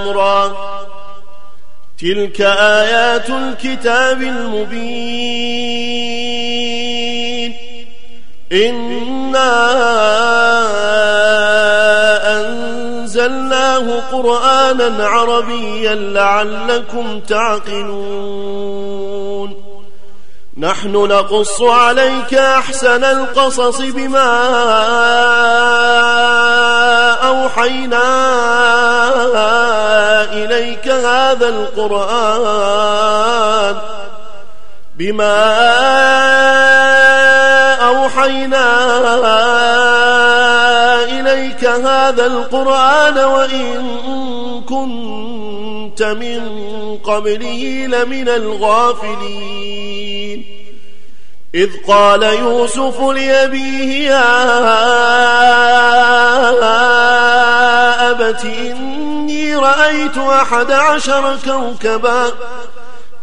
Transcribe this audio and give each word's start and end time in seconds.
را. 0.08 0.52
تلك 2.00 2.40
آيات 2.40 3.30
الكتاب 3.30 4.22
المبين. 4.22 5.64
إنا 8.52 9.34
أنزلناه 13.76 14.02
قرآنا 14.12 15.06
عربيا 15.08 15.94
لعلكم 15.94 17.20
تعقلون. 17.20 18.74
نحن 20.58 20.92
نقص 20.92 21.62
عليك 21.62 22.34
أحسن 22.34 23.04
القصص 23.04 23.80
بما 23.80 24.34
أوحينا 27.28 28.04
إليك 30.32 30.88
هذا 30.88 31.48
القرآن. 31.48 32.74
بما 34.98 35.54
أوحينا 37.74 38.66
إليك 41.04 41.64
هذا 41.64 42.26
القرآن 42.26 43.18
وإن 43.18 43.82
كنت 44.68 46.02
من 46.02 46.40
قبله 47.04 47.86
لمن 47.86 48.28
الغافلين. 48.28 49.64
إذ 51.54 51.70
قال 51.88 52.22
يوسف 52.22 53.00
لأبيه 53.00 54.10
يا 54.10 54.34
أبت 58.10 58.44
إني 58.44 59.56
رأيت 59.56 60.18
أحد 60.18 60.70
عشر 60.70 61.36
كوكبا 61.44 62.32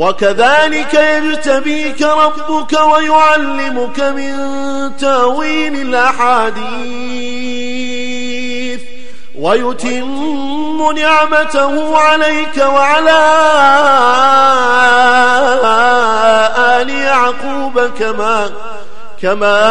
وكذلك 0.00 0.94
يجتبيك 0.94 2.02
ربك 2.02 2.72
ويعلمك 2.72 4.00
من 4.00 4.36
تأويل 4.96 5.74
الأحاديث 5.74 6.60
ويتم 9.38 10.92
نعمته 10.96 11.98
عليك 11.98 12.56
وعلى 12.56 13.20
آل 16.58 16.90
يعقوب 16.90 17.80
كما 17.98 18.50
كما 19.22 19.70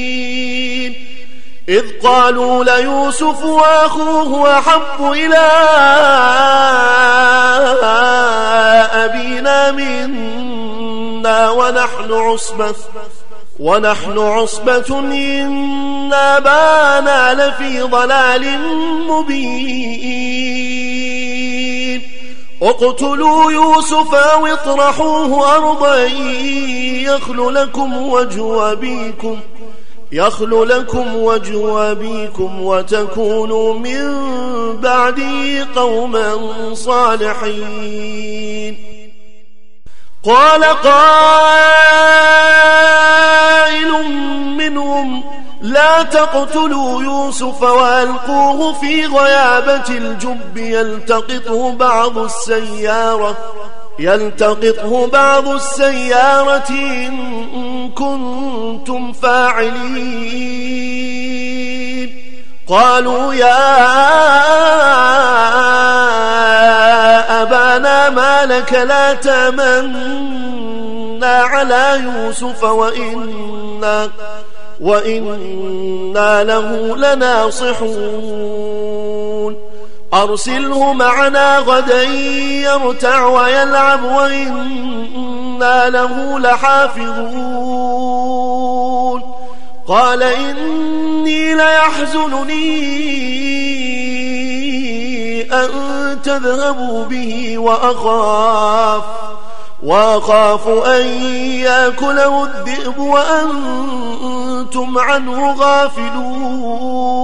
إذ 1.71 1.85
قالوا 2.03 2.63
ليوسف 2.63 3.43
وأخوه 3.43 4.59
أحب 4.59 5.11
إلى 5.11 5.47
أبينا 8.91 9.71
منا 9.71 11.49
ونحن 11.49 12.13
عصبة 12.13 12.75
ونحن 13.59 14.17
عصبة 14.17 14.99
إن 14.99 16.13
أبانا 16.13 17.33
لفي 17.33 17.81
ضلال 17.81 18.59
مبين. 19.07 20.11
اقتلوا 22.61 23.51
يوسف 23.51 24.15
أو 24.15 24.47
اطرحوه 24.47 25.55
أرضا 25.55 25.97
يخل 27.05 27.55
لكم 27.55 27.97
وجه 27.97 28.71
أبيكم. 28.71 29.39
يخل 30.11 30.69
لكم 30.69 31.15
وجه 31.15 31.91
أبيكم 31.91 32.61
وتكونوا 32.61 33.73
من 33.73 34.27
بعده 34.77 35.67
قوما 35.75 36.37
صالحين. 36.73 38.31
قال 40.23 40.63
قائل 40.63 41.01
منهم 44.57 45.23
لا 45.61 46.03
تقتلوا 46.03 47.03
يوسف 47.03 47.61
وألقوه 47.61 48.73
في 48.73 49.05
غيابة 49.05 49.89
الجب 49.89 50.57
يلتقطه 50.57 51.71
بعض 51.71 52.17
السيارة 52.17 53.37
يلتقطه 53.99 55.07
بعض 55.07 55.47
السيارة 55.47 56.69
إن 56.69 57.70
كنتم 57.89 59.13
فاعلين 59.13 60.81
قالوا 62.67 63.33
يا 63.33 63.81
أبانا 67.41 68.09
ما 68.09 68.45
لك 68.45 68.73
لا 68.73 69.13
تمنا 69.13 70.61
على 71.25 72.01
يوسف 72.03 72.63
وإنا 72.63 74.09
وإنا 74.81 76.43
له 76.43 76.97
لناصحون. 76.97 78.51
أرسله 80.13 80.93
معنا 80.93 81.59
غدا 81.59 82.03
يرتع 82.03 83.25
ويلعب 83.25 84.03
وإنا 84.03 85.30
له 85.63 86.39
لحافظون 86.39 87.61
قال 89.87 90.23
إني 90.23 91.53
ليحزنني 91.53 92.81
أن 95.53 95.69
تذهبوا 96.23 97.03
به 97.05 97.57
وأخاف 97.57 99.03
وأخاف 99.83 100.67
أن 100.67 101.05
يأكله 101.59 102.43
الذئب 102.43 102.99
وأنتم 102.99 104.97
عنه 104.97 105.55
غافلون 105.59 107.21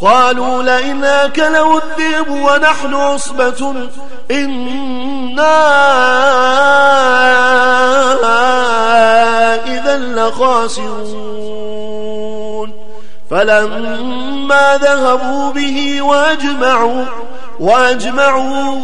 قالوا 0.00 0.62
لئن 0.62 1.04
أكله 1.04 1.78
الذئب 1.78 2.30
ونحن 2.30 2.94
عصبة 2.94 3.74
إنا 4.30 5.56
إذا 9.66 9.96
لخاسرون 9.96 11.46
فلما 13.30 14.78
ذهبوا 14.82 15.52
به 15.52 16.02
واجمعوا 16.02 17.04
واجمعوا 17.60 18.76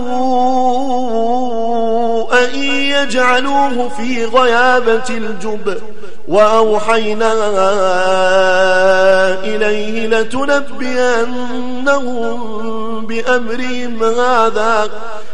أن 2.45 2.55
يجعلوه 2.65 3.89
في 3.89 4.25
غيابة 4.25 5.09
الجب 5.11 5.79
وأوحينا 6.29 7.33
إليه 9.45 10.07
لتنبئنهم 10.07 11.43
بأمرهم 13.07 14.05
هذا 14.05 14.91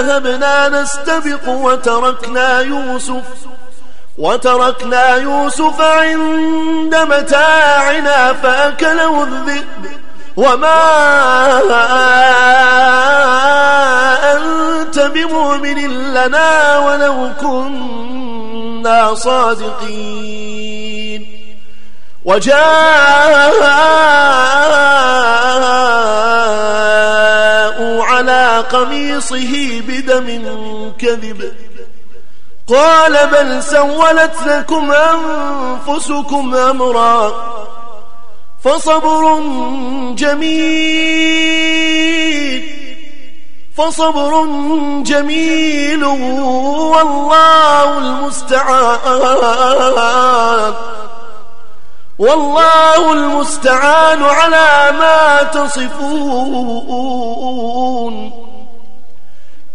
ذهبنا 0.00 0.68
نستبق 0.68 1.48
وتركنا 1.48 2.60
يوسف 2.60 3.22
وتركنا 4.18 5.16
يوسف 5.16 5.80
عند 5.80 6.94
متاعنا 6.94 8.32
فأكله 8.32 9.22
الذئب 9.24 9.86
وما 10.36 10.82
أنت 14.32 14.98
بمؤمن 14.98 16.12
لنا 16.14 16.78
ولو 16.78 17.30
كنا 17.40 19.14
صادقين. 19.14 20.56
على 23.62 24.86
قميصه 28.72 29.80
بدم 29.88 30.26
كذب. 30.98 31.52
قال 32.68 33.26
بل 33.26 33.62
سولت 33.62 34.34
لكم 34.46 34.92
أنفسكم 34.92 36.54
أمرا 36.54 37.32
فصبر 38.64 39.40
جميل. 40.14 41.66
فصبر 43.76 44.46
جميل 45.02 46.04
والله 46.04 47.98
المستعان. 47.98 48.96
والله 52.18 53.12
المستعان 53.12 54.22
على 54.22 54.92
ما 54.98 55.42
تصفون. 55.42 56.76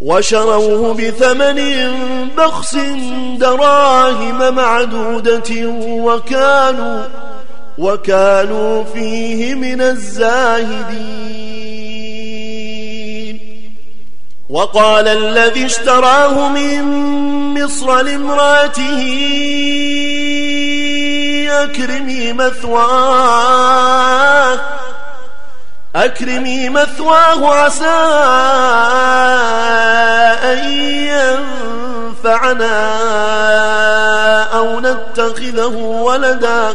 وشروه 0.00 0.94
بثمن 0.94 1.90
بخس 2.36 2.76
دراهم 3.38 4.54
معدودة 4.54 5.50
وكانوا 5.86 7.04
وكانوا 7.78 8.84
فيه 8.84 9.54
من 9.54 9.80
الزاهدين. 9.80 11.38
وقال 14.48 15.08
الذي 15.08 15.66
اشتراه 15.66 16.48
من 16.48 16.82
مصر 17.54 18.02
لامرأته 18.02 19.02
أكرمي 21.50 22.32
مثواه. 22.32 23.38
أكرمي 26.04 26.68
مثواه 26.68 27.54
عسى 27.54 27.98
أن 30.44 30.58
ينفعنا 32.18 32.78
أو 34.42 34.80
نتخذه 34.80 35.76
ولدا. 35.76 36.74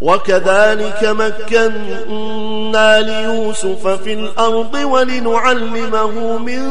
وكذلك 0.00 1.04
مكنا 1.04 3.00
ليوسف 3.00 3.86
في 3.86 4.12
الأرض 4.12 4.74
ولنعلمه 4.74 6.38
من 6.38 6.64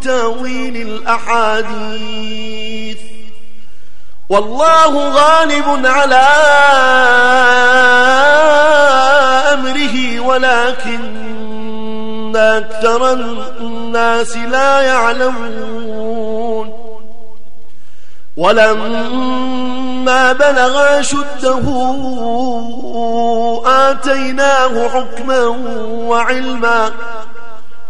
تأويل 0.00 0.76
الأحاديث. 0.88 2.20
والله 4.28 5.08
غالب 5.08 5.86
على 5.86 6.28
ولكن 10.40 12.36
أكثر 12.36 13.12
الناس 13.60 14.36
لا 14.36 14.80
يعلمون. 14.80 16.72
ولما 18.36 20.32
بلغ 20.32 21.02
شده 21.02 21.60
آتيناه 23.66 24.88
حكما 24.88 25.46
وعلما 26.08 26.90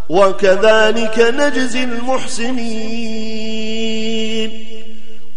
وكذلك 0.09 1.19
نجزي 1.19 1.83
المحسنين. 1.83 3.60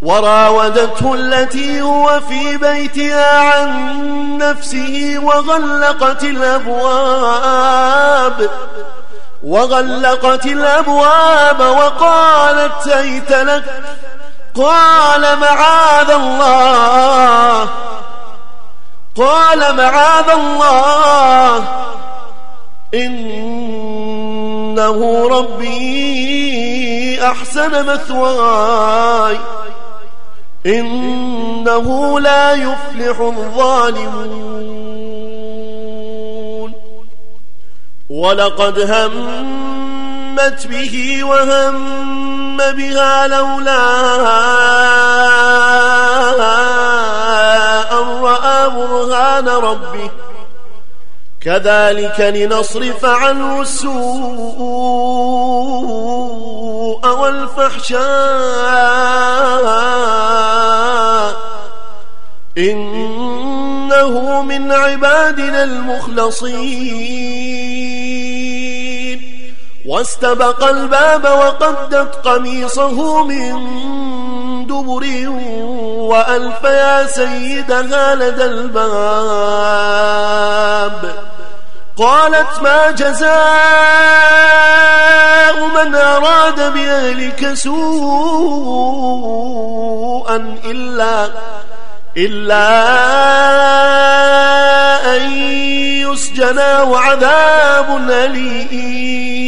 وراودته 0.05 1.15
التي 1.15 1.83
هو 1.83 2.21
في 2.29 2.57
بيتها 2.57 3.41
عن 3.41 4.39
نفسه 4.39 5.19
وغلقت 5.23 6.25
الأبواب 6.25 7.71
وغلقت 9.45 10.47
الأبواب 10.47 11.61
وقالت 11.61 12.89
هيت 12.89 13.31
لك؟ 13.33 13.65
قال 14.55 15.39
معاذ 15.39 16.11
الله. 16.11 17.69
قال 19.17 19.77
معاذ 19.77 20.31
الله. 20.31 21.65
إنه 22.95 24.89
ربي 25.29 26.75
أحسن 27.27 27.87
مثواي. 27.87 29.39
إنه 30.67 32.21
لا 32.21 32.53
يفلح 32.53 33.21
الظالمون. 33.21 34.75
ولقد 38.11 38.79
همت 38.79 40.67
به 40.67 41.25
وهم 41.25 42.57
بها 42.57 43.27
لولا 43.27 44.05
أن 47.93 48.07
رأى 48.23 48.71
برهان 48.71 49.49
ربه. 49.49 50.11
كذلك 51.45 52.21
لنصرف 52.21 53.05
عنه 53.05 53.61
السوء 53.63 53.95
والفحشاء. 57.09 58.05
إنه 62.59 64.43
من 64.43 64.73
عبادنا 64.73 65.65
المخلصين. 65.65 67.35
واستبق 69.87 70.65
الباب 70.65 71.25
وقدت 71.25 72.15
قميصه 72.29 73.25
من 73.25 73.55
دبر 74.67 75.29
وألف 76.09 76.65
يا 76.65 77.07
سيدها 77.07 78.15
لدى 78.15 78.45
الباب. 78.45 79.75
قالت 81.97 82.63
ما 82.63 82.91
جزاء 82.91 83.35
من 85.67 85.95
أراد 85.95 86.73
بأهلك 86.75 87.55
سوءا 87.55 88.97
إلا 90.65 91.31
إلا 92.17 92.75
أن 95.17 95.33
يسجنا 96.03 96.83
وعذاب 96.83 98.11
أليم. 98.11 99.45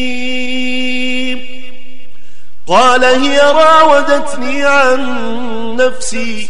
قال 2.67 3.05
هي 3.05 3.41
راودتني 3.41 4.65
عن 4.65 5.77
نفسي 5.77 6.49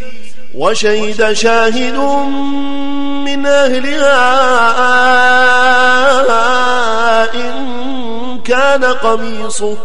وشهد 0.56 1.32
شاهد 1.32 1.96
من 3.26 3.46
أهلها 3.46 4.24
إن 7.34 7.56
كان 8.44 8.84
قميصه 8.84 9.76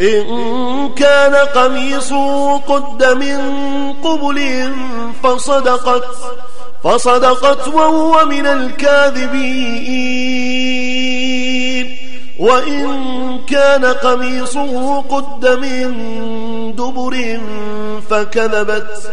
إن 0.00 0.88
كان 0.94 1.34
قميصه 1.34 2.58
قد 2.58 3.04
من 3.04 3.38
قبل 3.92 4.68
فصدقت 5.22 6.04
فصدقت 6.84 7.68
وهو 7.68 8.24
من 8.24 8.46
الكاذبين. 8.46 9.64
وإن 12.38 13.38
كان 13.46 13.84
قميصه 13.84 15.00
قد 15.00 15.46
من 15.46 15.94
دبر 16.76 17.40
فكذبت. 18.10 19.12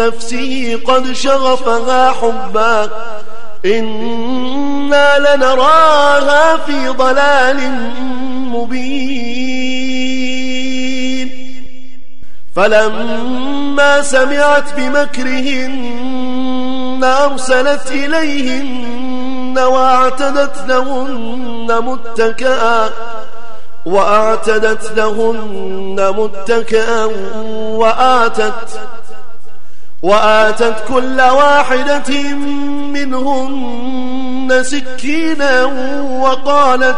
نفسه 0.00 0.80
قد 0.86 1.12
شغفها 1.12 2.10
حبا. 2.10 2.90
إنا 3.66 5.18
لنراها 5.18 6.56
في 6.56 6.88
ضلال 6.88 7.70
مبين. 8.52 9.70
فلما 12.56 14.02
سمعت 14.02 14.64
بمكرهن 14.76 16.00
أرسلت 17.04 17.90
إليهن 17.90 19.58
وأعتدت 19.58 20.56
لهن 20.68 21.68
متكئا. 21.82 22.90
وأعتدت 23.86 24.92
لهن 24.96 26.14
متكئا 26.18 27.04
وآتت 27.54 28.80
وآتت 30.02 30.74
كل 30.88 31.20
واحدة 31.20 32.34
منهن 32.92 34.62
سكينا 34.62 35.64
وقالت 36.20 36.96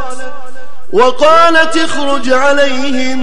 وقالت 0.92 1.76
اخرج 1.76 2.32
عليهم 2.32 3.22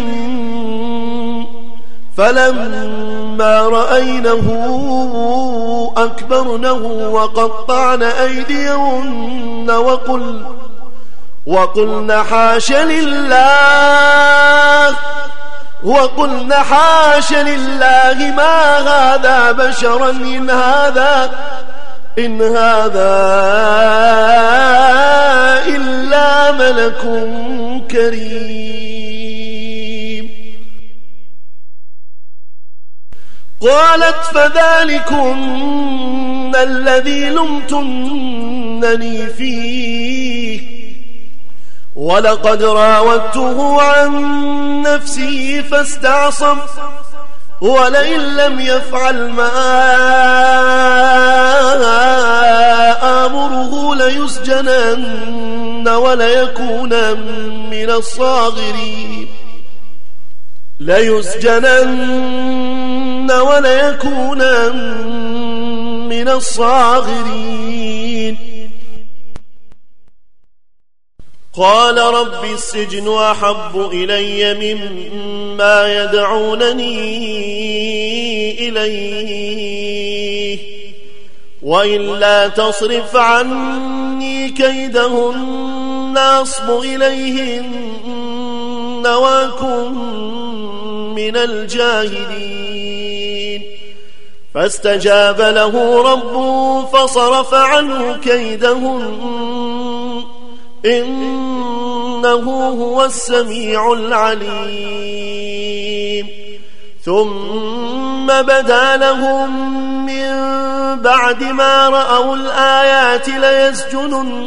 فلما 2.18 3.62
رأينه 3.62 4.48
أكبرنه 5.98 7.10
وقطعن 7.14 8.04
أيديهن 8.04 9.72
وقل 9.72 10.46
وقلن 11.46 12.24
حاش 12.30 12.72
لله 12.72 13.36
وقلن 15.84 16.54
حاش 16.54 17.34
لله 17.34 18.34
ما 18.38 18.78
هذا 18.78 19.52
بشرا 19.52 20.10
إن 20.10 20.50
هذا 20.50 21.32
إن 22.20 22.42
هذا 22.42 23.20
إلا 25.68 26.52
ملك 26.52 27.02
كريم. 27.92 29.10
قالت 33.62 34.24
فذلكن 34.34 35.40
الذي 36.56 37.30
لمتنني 37.30 39.28
فيه. 39.28 40.29
ولقد 42.00 42.64
راودته 42.64 43.82
عن 43.82 44.12
نفسه 44.82 45.64
فاستعصم 45.72 46.58
ولئن 47.62 48.36
لم 48.36 48.60
يفعل 48.60 49.30
ما 49.30 49.50
آمره 53.26 53.96
ليسجنن 53.96 55.88
وليكون 55.88 56.90
من 57.70 57.90
الصاغرين. 57.90 59.28
ليسجنن 60.80 62.12
وليكون 63.32 64.42
من 66.08 66.30
الصاغرين. 66.30 67.69
قال 71.60 71.98
رب 71.98 72.44
السجن 72.54 73.18
أحب 73.18 73.90
إلي 73.94 74.54
مما 74.54 76.04
يدعونني 76.04 77.00
إليه 78.70 80.60
وإلا 81.62 82.48
تصرف 82.48 83.16
عني 83.16 84.50
كيدهن 84.50 86.18
أصب 86.18 86.82
إليهن 86.82 89.08
وأكن 89.08 89.94
من 91.16 91.38
الجاهلين. 91.38 92.80
فاستجاب 94.56 95.42
له 95.42 96.04
ربه 96.14 96.86
فصرف 96.86 97.54
عنه 97.54 98.18
كيدهن. 98.24 100.30
إنه 100.86 102.70
هو 102.82 103.06
السميع 103.06 103.94
العليم. 103.94 105.20
ثم 107.06 108.28
بدا 108.28 108.98
لهم 108.98 109.80
من 110.06 110.30
بعد 111.02 111.44
ما 111.44 111.90
رأوا 111.90 112.36
الآيات 112.36 113.30
ليسجننه 113.30 114.40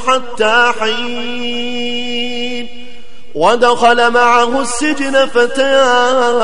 حتى 0.00 0.72
حين 0.80 2.68
ودخل 3.34 4.10
معه 4.10 4.60
السجن 4.60 5.26
فتيان 5.26 6.40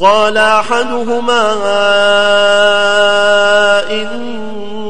قال 0.00 0.38
أحدهما 0.38 1.52
إني 3.90 4.81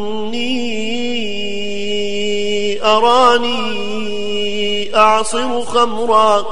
أراني 3.33 4.97
أعصر 4.97 5.63
خمرا 5.63 6.45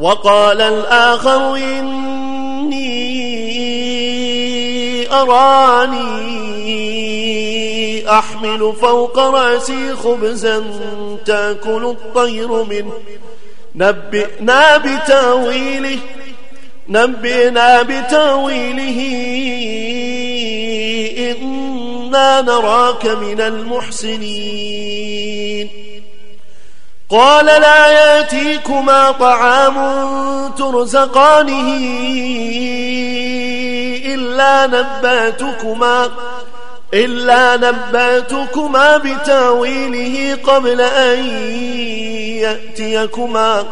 وقال 0.00 0.60
الآخر 0.60 1.56
إني 1.56 2.88
أراني 5.12 6.08
أحمل 8.10 8.72
فوق 8.80 9.18
رأسي 9.18 9.94
خبزا 9.94 10.64
تأكل 11.26 11.84
الطير 11.84 12.64
منه. 12.64 12.92
نبئنا 13.74 14.76
بتأويله 14.76 15.98
نبئنا 16.88 17.82
بتأويله. 17.82 19.00
إنا 22.08 22.40
نراك 22.40 23.06
من 23.06 23.40
المحسنين. 23.40 25.18
قال 27.10 27.46
لا 27.46 27.86
يأتيكما 27.86 29.10
طعام 29.10 29.76
ترزقانه 30.58 31.78
إلا 34.04 34.66
نباتكما 34.66 36.10
إلا 36.94 37.56
نباتكما 37.56 38.96
بتأويله 38.96 40.38
قبل 40.44 40.80
أن 40.80 41.24
يأتيكما. 42.40 43.64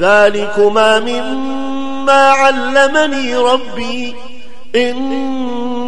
ذلكما 0.00 1.00
مما 1.00 2.30
علمني 2.30 3.36
ربي. 3.36 4.14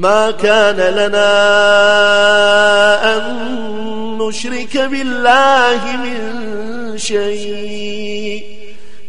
ما 0.00 0.30
كان 0.30 0.76
لنا 0.76 1.32
أن 3.16 3.22
نشرك 4.18 4.76
بالله 4.76 5.80
من 5.96 6.18
شيء. 6.98 8.44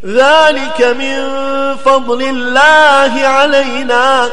ذلك 0.05 0.81
من 0.99 1.27
فضل 1.75 2.21
الله 2.21 3.27
علينا. 3.27 4.29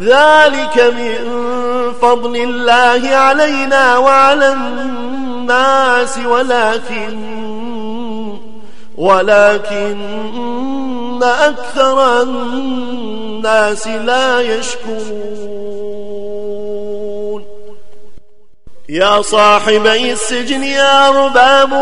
ذلك 0.00 0.94
من 0.98 1.16
فضل 2.02 2.36
الله 2.36 3.16
علينا 3.16 3.98
وعلى 3.98 4.52
الناس. 4.52 6.18
ولكن 6.26 7.18
ولكن 8.96 9.98
أكثر 11.22 12.22
الناس 12.22 13.86
لا 13.86 14.40
يشكرون. 14.40 15.51
يا 18.92 19.22
صاحبي 19.22 20.12
السجن 20.12 20.64
يا 20.64 21.08
أرباب 21.08 21.74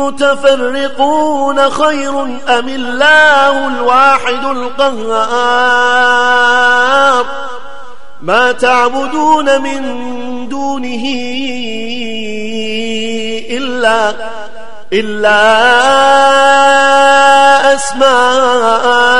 متفرقون 0.00 1.70
خير 1.70 2.22
أم 2.48 2.68
الله 2.68 3.66
الواحد 3.66 4.44
القهار؟ 4.44 5.88
ما 8.22 8.52
تعبدون 8.52 9.62
من 9.62 9.82
دونه 10.48 11.04
إلا 13.50 14.14
إلا 14.92 15.58
أسماء 17.74 19.18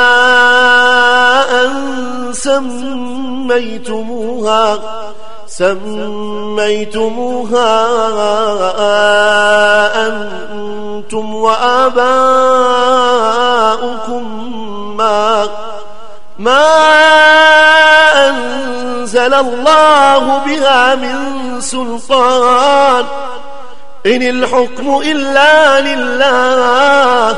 سميتموها. 2.33 3.79
سميتموها 5.49 7.09
أنتم 10.07 11.35
وآباؤكم 11.35 12.19
ما 14.97 15.47
ما 16.39 16.65
أنزل 18.29 19.33
الله 19.33 20.37
بها 20.45 20.95
من 20.95 21.15
سلطان 21.61 23.05
إن 24.05 24.21
الحكم 24.21 25.01
إلا 25.05 25.79
لله 25.81 27.37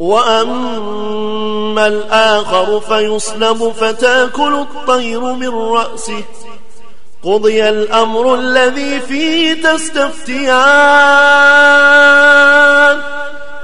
وأما 0.00 1.86
الآخر 1.86 2.80
فيصلب 2.80 3.72
فتأكل 3.72 4.54
الطير 4.54 5.20
من 5.20 5.48
رأسه. 5.48 6.24
قضي 7.24 7.68
الأمر 7.68 8.34
الذي 8.34 9.00
فيه 9.00 9.62
تستفتيان. 9.62 10.60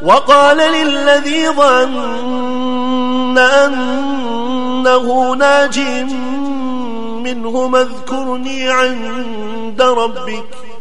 وقال 0.05 0.57
للذي 0.57 1.49
ظن 1.49 3.39
أنه 3.39 5.35
ناج 5.35 5.81
منهما 7.25 7.81
اذكرني 7.81 8.71
عند 8.71 9.83
ربك. 9.83 10.76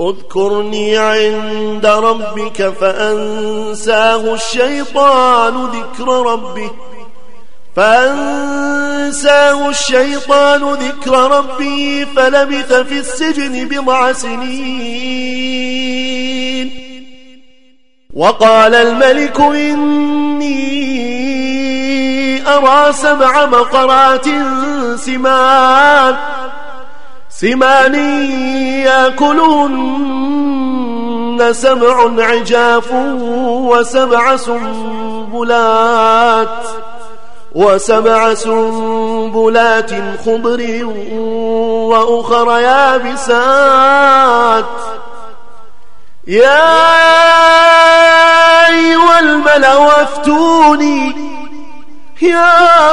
اذكرني 0.00 0.96
عند 0.96 1.86
ربك 1.86 2.74
فأنساه 2.80 4.34
الشيطان 4.34 5.66
ذكر 5.66 6.08
ربه. 6.08 6.70
فأنساه 7.76 9.68
الشيطان 9.68 10.72
ذكر 10.74 11.12
ربه 11.12 12.06
فلبث 12.16 12.72
في 12.72 12.98
السجن 12.98 13.68
بضع 13.68 14.12
سنين. 14.12 15.52
وقال 18.14 18.74
الملك 18.74 19.40
إني 19.40 20.52
أرى 22.48 22.92
سبع 22.92 23.44
بقرات 23.44 24.26
سمان. 24.96 26.16
سمان 27.42 27.94
ياكلون 28.86 29.72
سبع 31.52 32.22
عجاف 32.22 32.92
وسبع 33.70 34.36
سنبلات 34.36 35.88
وسبع 37.54 38.34
سنبلات 38.34 39.90
خضر 40.26 40.84
وأخر 41.90 42.58
يابسات. 42.58 43.44
يا 46.26 46.68
أيها 48.68 49.20
الملأ 49.20 50.02
افتوني. 50.02 51.16
يا 52.22 52.92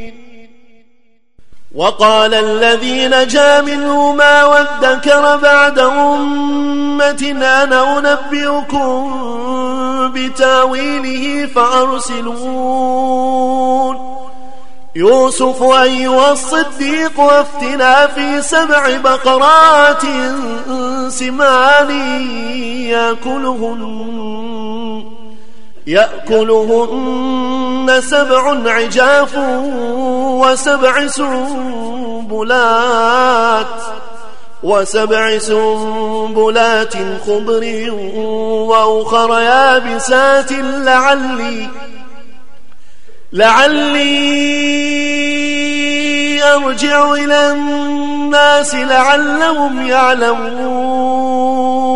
وقال 1.75 2.33
الذي 2.33 3.07
نجا 3.07 3.61
منهما 3.61 4.45
وادكر 4.45 5.37
بعد 5.37 5.79
أمة 5.79 7.35
أنا 7.63 7.97
أنبئكم 7.97 9.11
بتاويله 10.13 11.45
فأرسلون. 11.55 12.51
يوسف 14.95 15.63
أيها 15.63 16.31
الصديق 16.31 17.19
وافتنا 17.19 18.07
في 18.07 18.41
سبع 18.41 18.97
بقرات 18.97 20.01
سمان 21.09 21.91
يأكلهن. 22.91 23.81
يأكلهن 25.87 27.41
سبع 28.01 28.71
عجاف 28.71 29.37
وسبع 30.41 31.07
سنبلات 31.07 32.45
وسبع 34.63 35.37
سنبلات 35.37 36.93
خضر 37.27 37.91
وأخر 38.69 39.41
يابسات 39.41 40.51
لعلي 40.61 41.67
لعلي 43.33 44.11
أرجع 46.43 47.13
إلى 47.13 47.51
الناس 47.51 48.75
لعلهم 48.75 49.87
يعلمون. 49.87 51.90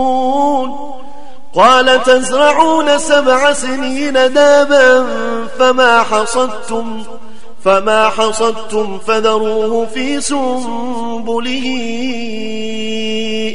قال 1.55 2.03
تزرعون 2.03 2.97
سبع 2.97 3.53
سنين 3.53 4.13
دابا 4.13 5.07
فما 5.59 6.03
حصدتم 6.03 7.03
فما 7.65 8.09
حصدتم 8.09 8.99
فذروه 9.07 9.85
في 9.85 10.21
سنبله 10.21 11.67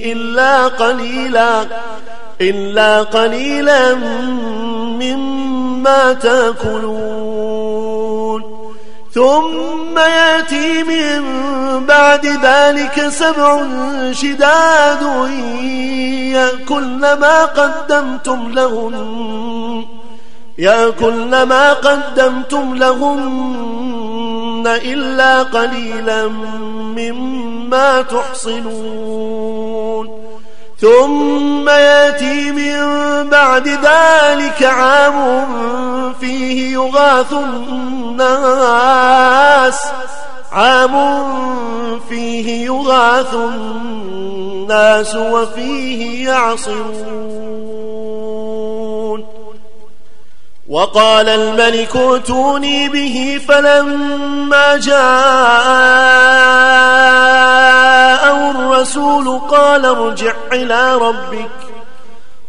إلا 0.04 0.66
قليلا 0.66 1.66
إلا 2.40 3.02
قليلا 3.02 3.94
مما 5.00 6.12
تأكلون. 6.12 7.60
ثم 9.14 9.98
يأتي 9.98 10.82
من 10.82 11.20
بعد 11.86 12.26
ذلك 12.26 13.08
سبع 13.08 13.62
شداد 14.12 15.02
يأكلن 16.32 17.00
ما 17.00 17.44
قدمتم 17.44 18.52
لهن 18.52 19.84
يأكلن 20.58 21.42
ما 21.42 21.72
قدمتم 21.72 22.74
لهن 22.74 24.64
إلا 24.66 25.42
قليلا 25.42 26.28
مما 26.96 28.02
تحصنون. 28.02 29.50
ثم 30.80 31.68
يأتي 31.68 32.50
من 32.50 32.76
بعد 33.28 33.68
ذلك 33.68 34.62
عام 34.62 36.14
فيه 36.20 36.72
يغاث 36.72 37.32
الناس. 37.32 38.50
عام 40.52 40.94
فيه 42.08 42.66
يغاث 42.66 43.34
الناس 43.34 45.14
وفيه 45.14 46.28
يعصرون. 46.28 47.40
وقال 50.68 51.28
الملك 51.28 51.96
اتوني 51.96 52.88
به 52.88 53.40
فلما 53.48 54.76
جاءه 54.76 55.00
الرسول 58.50 59.38
قال 59.38 59.86
ارجع 59.86 60.32
إلى 60.52 60.94
ربك. 60.94 61.69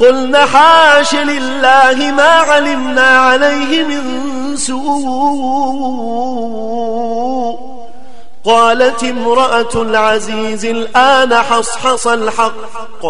قلنا 0.00 0.46
حاش 0.46 1.14
لله 1.14 2.12
ما 2.16 2.22
علمنا 2.22 3.18
عليه 3.18 3.84
من 3.84 4.56
سوء. 4.56 5.08
قالت 8.44 9.04
امرأة 9.04 9.74
العزيز 9.74 10.64
الآن 10.64 11.34
حصحص 11.34 12.06
الحق. 12.06 13.06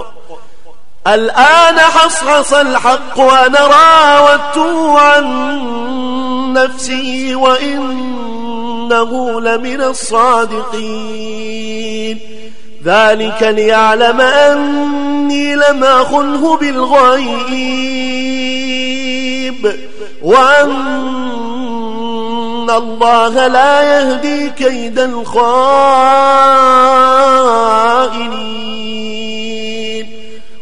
الآن 1.06 1.78
حصحص 1.78 2.54
الحق 2.54 3.20
وأنا 3.20 3.60
راودته 3.60 4.98
عن 4.98 5.24
نفسه 6.52 7.32
وإنه 7.34 9.40
لمن 9.40 9.82
الصادقين. 9.82 11.38
ذلك 12.84 13.42
ليعلم 13.42 14.20
أني 15.28 15.54
لم 15.54 15.84
أخنه 15.84 16.56
بالغيب 16.56 17.28
وأن 20.22 21.10
الله 22.70 23.46
لا 23.46 23.82
يهدي 23.82 24.50
كيد 24.50 24.98
الخائنين. 24.98 25.48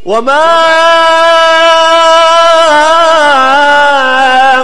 وما 0.05 0.47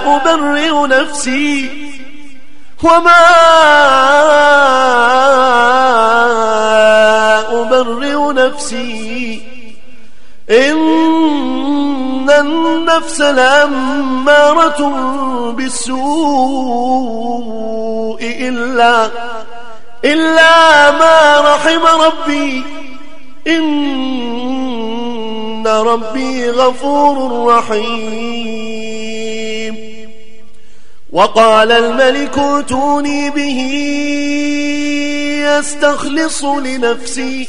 أبرئ 0.06 0.86
نفسي 0.86 1.70
وما 2.82 3.22
أبرئ 7.50 8.32
نفسي 8.32 9.41
إن 10.50 12.30
النفس 12.30 13.20
لأمارة 13.20 14.90
بالسوء 15.50 16.02
إلا 18.22 19.10
إلا 20.04 20.90
ما 20.90 21.40
رحم 21.40 22.00
ربي. 22.02 22.62
إن 23.46 23.82
ربي 25.66 26.50
غفور 26.50 27.46
رحيم. 27.56 28.92
وقال 31.12 31.72
الملك 31.72 32.38
اتوني 32.38 33.30
به 33.30 33.60
يستخلص 35.58 36.44
لنفسي. 36.44 37.48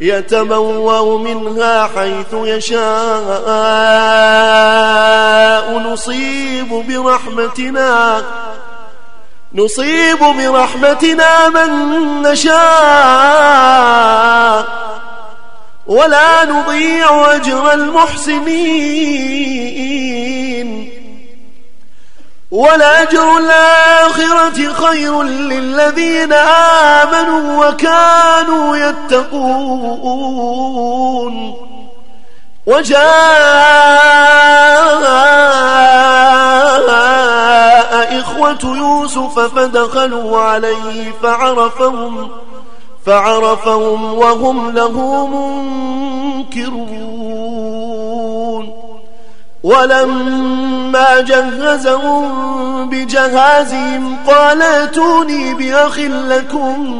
يتبوأ 0.00 1.18
منها 1.18 1.86
حيث 1.96 2.34
يشاء. 2.34 2.80
نصيب 5.78 6.68
برحمتنا 6.68 8.22
نصيب 9.54 10.18
برحمتنا 10.18 11.48
من 11.48 12.22
نشاء. 12.22 12.60
ولا 15.86 16.44
نضيع 16.44 17.34
أجر 17.34 17.72
المحسنين. 17.72 18.50
ولأجر 22.50 23.38
الآخرة 23.38 24.72
خير 24.72 25.22
للذين 25.22 26.32
آمنوا 26.32 27.66
وكانوا 27.66 28.76
يتقون. 28.76 30.40
وجاء 32.66 33.00
إخوة 38.20 38.58
يوسف 38.76 39.38
فدخلوا 39.38 40.40
عليه 40.40 41.12
فعرفهم 41.22 42.30
فعرفهم 43.06 44.14
وهم 44.14 44.70
له 44.70 45.26
منكرون. 45.26 46.90
ولما 49.62 51.20
جهزهم 51.20 52.90
بجهازهم 52.90 54.16
قال 54.26 54.62
اتوني 54.62 55.54
بأخ 55.54 55.98
لكم 55.98 56.90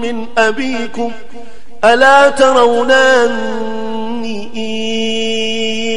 من 0.00 0.26
أبيكم 0.38 1.12
ألا 1.84 2.30
ترون 2.30 2.90
أني 2.90 4.50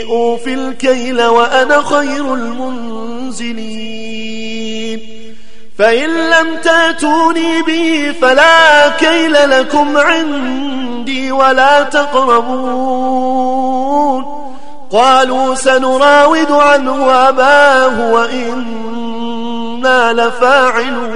أوفي 0.10 0.54
الكيل 0.54 1.22
وأنا 1.24 1.82
خير 1.82 2.34
المنزلين. 2.34 3.96
فإن 5.80 6.10
لم 6.10 6.58
تأتوني 6.64 7.62
به 7.62 8.14
فلا 8.22 8.90
كيل 8.90 9.50
لكم 9.50 9.98
عندي 9.98 11.32
ولا 11.32 11.84
تقربون. 11.84 13.55
قالوا 14.96 15.56
سنراود 15.56 16.52
عنه 16.52 17.30
أباه 17.30 18.12
وإنا 18.12 20.14
لفاعلون. 20.14 21.16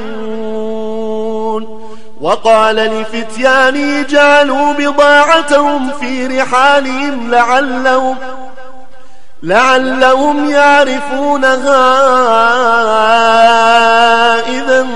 وقال 2.21 2.75
لفتياني 2.75 4.03
جعلوا 4.03 4.73
بضاعتهم 4.73 5.91
في 5.91 6.27
رحالهم 6.27 7.31
لعلهم 7.31 8.17
لعلهم 9.43 10.49
يعرفونها 10.49 11.89
إذا 14.49 14.87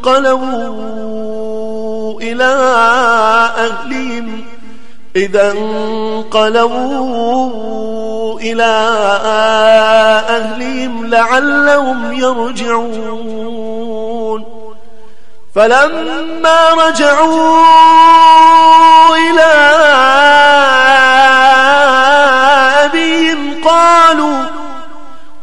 انقلبوا 0.00 0.88
إلى 2.20 2.44
أهلهم. 3.56 4.47
إذا 5.18 5.50
انقلبوا 5.50 7.08
إلى 8.40 8.88
أهلهم 10.28 11.06
لعلهم 11.06 12.12
يرجعون. 12.12 13.78
فلما 15.54 16.70
رجعوا 16.70 17.56
إلى 19.16 19.52
أبيهم 22.84 23.64
قالوا 23.64 24.42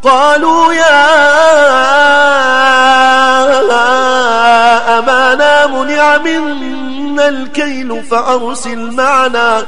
قالوا 0.03 0.73
يا 0.73 1.05
أبانا 4.97 5.67
منع 5.67 6.17
منا 6.17 6.84
الكيل 7.19 8.03
فأرسل 8.03 8.91
معنا 8.91 9.65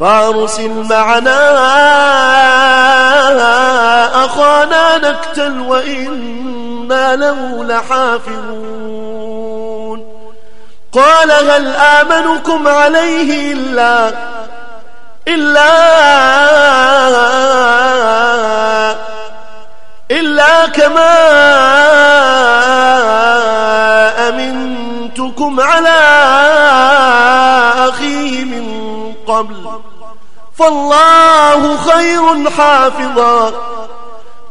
فأرسل 0.00 0.70
معنا 0.90 1.40
أخانا 4.24 4.98
نكتل 4.98 5.60
وإنا 5.60 7.16
له 7.16 7.64
لحافظون. 7.64 9.10
قال 10.92 11.30
هل 11.30 11.66
آمنكم 11.76 12.68
عليه 12.68 13.52
إلا 13.52 14.12
إلا 15.28 15.70
إلا 20.10 20.66
كما 20.66 21.30
أمنتكم 25.40 25.60
على 25.60 25.98
أخيه 27.88 28.44
من 28.44 28.64
قبل. 29.26 29.56
فالله 30.58 31.76
خير 31.76 32.50
حافظا. 32.50 33.52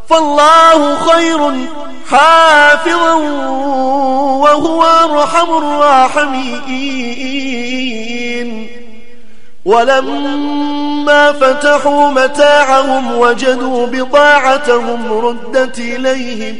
فالله 0.10 0.96
خير 0.96 1.68
حافظا 2.12 3.14
وهو 4.44 4.84
أرحم 4.84 5.58
الراحمين. 5.58 6.70
ولما 9.66 11.32
فتحوا 11.32 12.12
متاعهم 12.12 13.18
وجدوا 13.18 13.88
بضاعتهم 13.88 15.12
ردت 15.12 15.80
إليهم. 15.80 16.60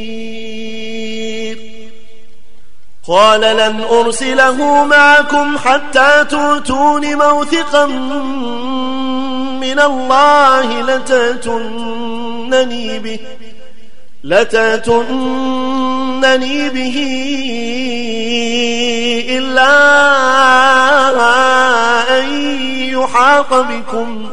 قال 3.07 3.41
لن 3.41 3.83
أرسله 3.91 4.85
معكم 4.85 5.57
حتى 5.57 6.25
تؤتون 6.29 7.15
موثقا 7.15 7.85
من 9.61 9.79
الله 9.79 10.81
لتأتنني 10.81 12.09
به 12.99 13.19
لتأتنني 14.23 15.09
به 16.69 16.97
إلا 19.29 19.71
أن 22.19 22.25
يحاط 22.89 23.53
بكم. 23.53 24.29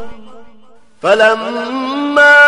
فلما 1.03 2.48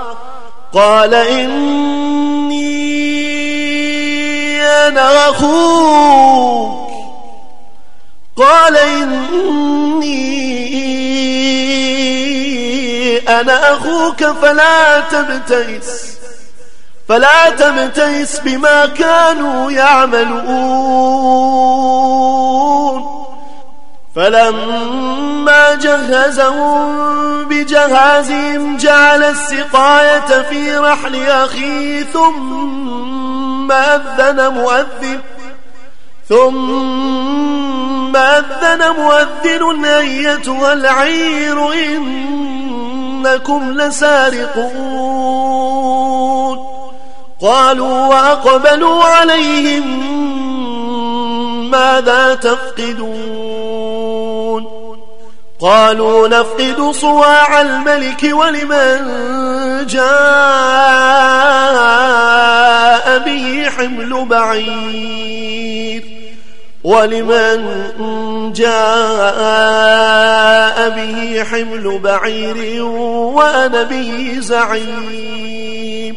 قال 0.73 1.13
إني 1.13 2.61
أنا 4.61 5.29
أخوك. 5.29 6.91
قال 8.37 8.77
إني 8.77 9.21
أنا 13.29 13.73
أخوك 13.73 14.23
فلا 14.23 14.99
تبتئس 14.99 16.11
فلا 17.09 17.49
تبتئس 17.49 18.39
بما 18.39 18.85
كانوا 18.85 19.71
يعملون. 19.71 21.21
فلما 24.15 25.75
جهزهم 25.75 27.40
بجهازهم 27.61 28.77
جعل 28.77 29.23
السقاية 29.23 30.41
في 30.49 30.77
رحل 30.77 31.15
أخيه 31.29 32.03
ثم 32.03 33.71
أذن 33.71 34.53
مؤذن 34.53 35.19
ثم 36.29 38.15
أذن 38.15 38.95
مؤذن 38.97 39.85
أيتها 39.85 40.73
العير 40.73 41.73
إنكم 41.73 43.71
لسارقون. 43.71 45.11
قالوا 47.41 48.07
وأقبلوا 48.07 49.03
عليهم 49.03 50.11
ماذا 51.71 52.35
تفقدون؟ 52.35 53.30
قالوا 55.61 56.27
نفقد 56.27 56.91
صواع 56.91 57.61
الملك 57.61 58.23
ولمن 58.23 58.97
جاء 59.87 60.01
به 63.17 63.69
حمل 63.77 64.25
بعير 64.25 66.03
ولمن 66.83 68.53
جاء 68.53 68.71
به 70.89 71.43
حمل 71.43 71.99
بعير 72.03 72.83
وأنا 72.83 73.83
به 73.83 74.37
زعيم 74.39 76.15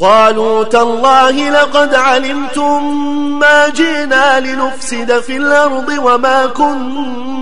قالوا 0.00 0.64
تالله 0.64 1.50
لقد 1.50 1.94
علمتم 1.94 3.08
ما 3.38 3.68
جئنا 3.68 4.40
لنفسد 4.40 5.20
في 5.20 5.36
الأرض 5.36 5.88
وما 5.98 6.46
كنا 6.46 7.29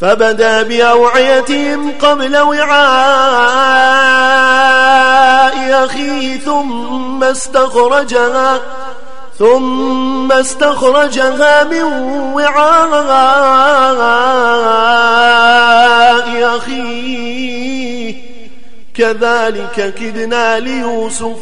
فبدا 0.00 0.62
بأوعيتهم 0.62 1.92
قبل 2.02 2.36
وعاء 2.36 2.76
أخيه 5.84 6.38
ثم 6.38 7.24
استخرجها 7.24 8.60
ثم 9.38 10.32
استخرجها 10.32 11.64
من 11.64 11.82
وعاء 12.34 13.06
أخيه. 16.56 18.14
كذلك 18.94 19.94
كدنا 19.94 20.60
ليوسف 20.60 21.38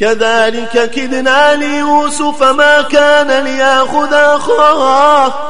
كذلك 0.00 0.90
كدنا 0.90 1.54
ليوسف 1.54 2.42
ما 2.42 2.82
كان 2.82 3.44
ليأخذ 3.44 4.12
أخاه. 4.12 5.49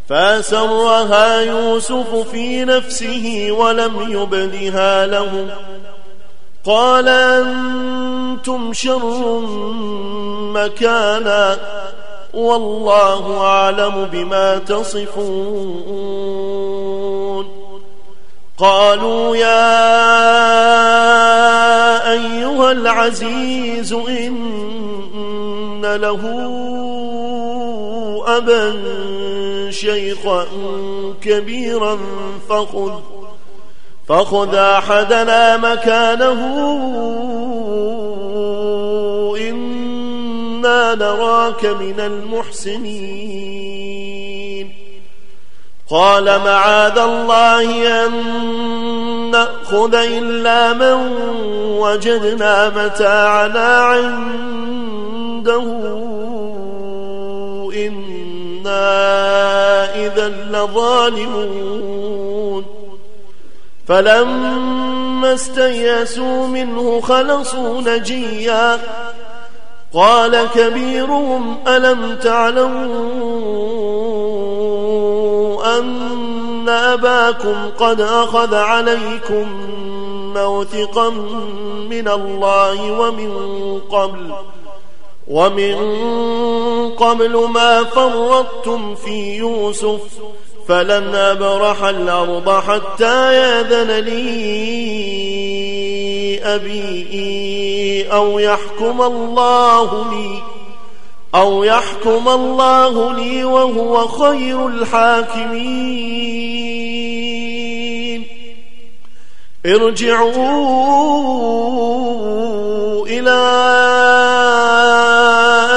فأسرها 0.08 1.40
يوسف 1.40 2.14
في 2.14 2.64
نفسه 2.64 3.48
ولم 3.50 4.12
يبدها 4.12 5.06
لهم 5.06 5.50
قال 6.64 7.08
أنتم 7.08 8.72
شر 8.72 9.40
مكانا 10.52 11.58
والله 12.34 13.40
أعلم 13.40 14.08
بما 14.12 14.58
تصفون 14.58 15.98
قالوا 18.58 19.36
يا 19.36 19.68
أيها 22.12 22.72
العزيز 22.72 23.92
إن 23.92 25.82
له 25.84 26.20
أبا 28.26 28.82
شيخا 29.70 30.46
كبيرا 31.20 31.98
فخذ 32.48 32.92
فخذ 34.08 34.54
أحدنا 34.54 35.56
مكانه 35.56 36.40
إنا 39.40 40.94
نراك 40.94 41.64
من 41.64 42.00
المحسنين 42.00 43.97
قال 45.90 46.24
معاذ 46.24 46.98
الله 46.98 48.05
أن 48.07 48.12
نأخذ 49.31 49.94
إلا 49.94 50.72
من 50.72 51.16
وجدنا 51.81 52.68
متاعنا 52.68 53.77
عنده. 53.77 55.64
إنا 57.74 58.85
إذا 59.94 60.29
لظالمون. 60.29 61.79
فلما 63.88 65.35
استيأسوا 65.35 66.46
منه 66.46 67.01
خلصوا 67.01 67.81
نجيا. 67.81 68.79
قال 69.94 70.46
كبيرهم 70.55 71.57
ألم 71.68 72.16
تعلموا 72.22 74.17
أن 75.78 76.68
أباكم 76.68 77.70
قد 77.78 78.00
أخذ 78.00 78.54
عليكم 78.54 79.46
موثقا 80.34 81.11
من 81.90 82.09
الله 82.09 82.92
ومن 82.92 83.80
قبل 83.90 84.32
ومن 85.28 85.74
قبل 86.90 87.49
ما 87.49 87.84
فرطتم 87.84 88.95
في 88.95 89.36
يوسف 89.36 90.01
فلن 90.68 91.14
أبرح 91.14 91.84
الأرض 91.84 92.51
حتى 92.51 93.34
ياذن 93.34 93.90
لي 93.90 94.28
أبي 96.45 98.07
أو 98.12 98.38
يحكم 98.38 99.03
الله 99.03 100.11
لي 100.11 100.42
أو 101.35 101.64
يحكم 101.64 102.29
الله 102.29 103.12
لي 103.12 103.45
وهو 103.45 104.09
خير 104.09 104.66
الحاكمين. 104.66 105.99
ارجعوا 109.66 110.66
إلى 113.07 113.39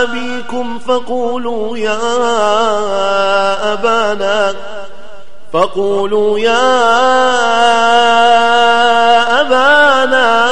أبيكم 0.03 0.79
فقولوا 0.79 1.77
يا 1.77 1.99
أبانا 3.73 4.55
فقولوا 5.53 6.39
يا 6.39 6.81
أبانا 9.41 10.51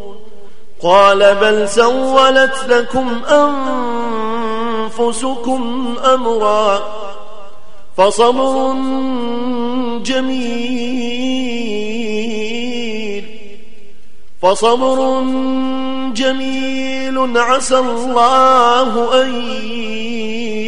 قال 0.83 1.35
بل 1.35 1.69
سولت 1.69 2.65
لكم 2.67 3.21
أنفسكم 4.89 5.95
أمرا 6.13 6.81
فصبر 7.97 8.73
جميل 10.03 11.21
فصبر 14.41 15.23
جميل 16.13 17.37
عسى 17.37 17.79
الله 17.79 19.21
أن 19.23 19.33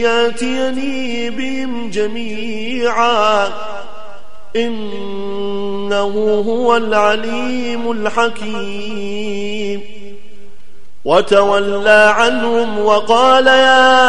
ياتيني 0.03 1.29
بهم 1.29 1.89
جميعا 1.89 3.49
إنه 4.55 6.43
هو 6.47 6.77
العليم 6.77 7.91
الحكيم 7.91 9.81
وتولى 11.05 12.13
عنهم 12.17 12.79
وقال 12.79 13.47
يا 13.47 14.03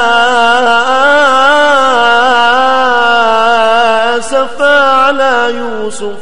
أسفى 4.18 4.78
على 4.78 5.54
يوسف 5.56 6.16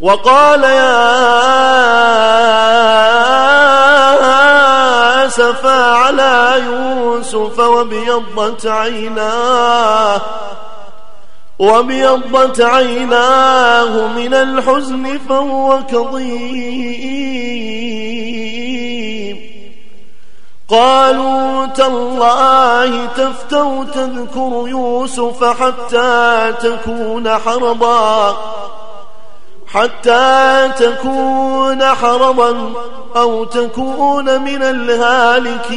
وقال 0.00 0.62
يا 0.62 1.06
أسفى 5.26 5.68
على 5.68 6.62
يوسف 6.66 7.58
وابيضت 7.58 8.66
عيناه 8.66 10.20
وابيضت 11.58 12.60
عيناه 12.60 14.06
من 14.06 14.34
الحزن 14.34 15.18
فهو 15.28 15.82
كظيم. 15.90 17.15
قالوا 20.68 21.66
تالله 21.66 23.06
تفتو 23.06 23.84
تذكر 23.84 24.64
يوسف 24.66 25.44
حتى 25.44 26.52
تكون 26.60 27.38
حرضا 27.38 28.36
حتى 29.66 30.70
تكون 30.78 31.84
حرضا 31.84 32.72
أو 33.16 33.44
تكون 33.44 34.40
من 34.42 34.62
الهالكين. 34.62 35.76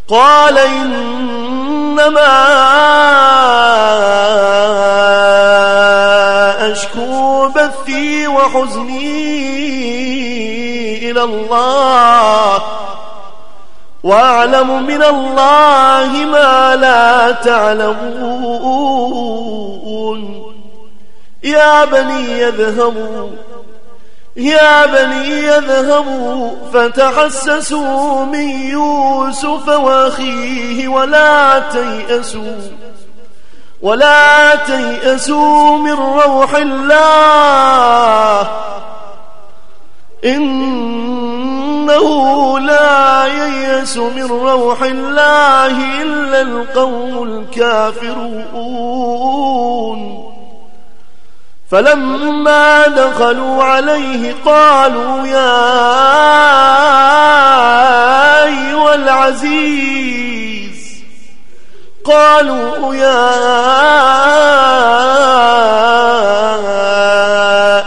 قال 0.08 0.58
إنما 0.58 1.37
أشكو 6.72 7.48
بثي 7.48 8.28
وحزني 8.28 9.38
إلى 11.10 11.22
الله. 11.22 12.62
وأعلم 14.02 14.86
من 14.86 15.02
الله 15.02 16.08
ما 16.32 16.76
لا 16.76 17.30
تعلمون. 17.30 18.98
يا 21.44 21.84
بني 21.84 22.38
يذهبوا 22.38 23.30
يا 24.38 24.86
بني 24.86 25.42
يذهبوا 25.44 26.50
فتحسسوا 26.72 28.24
من 28.24 28.48
يوسف 28.50 29.68
وأخيه 29.68 30.88
ولا 30.88 31.58
تيأسوا 31.58 32.60
ولا 33.82 34.54
تيأسوا 34.54 35.78
من 35.78 35.92
روح 35.92 36.54
الله 36.54 38.48
إنه 40.24 41.98
لا 42.58 43.26
ييأس 43.26 43.96
من 43.96 44.26
روح 44.26 44.82
الله 44.82 46.02
إلا 46.02 46.40
القوم 46.40 47.22
الكافرون 47.22 49.08
فلما 51.70 52.86
دخلوا 52.86 53.64
عليه 53.64 54.34
قالوا 54.44 55.26
يا 55.26 55.68
أيها 58.44 58.94
العزيز 58.94 60.78
قالوا 62.04 62.94
يا 62.94 63.28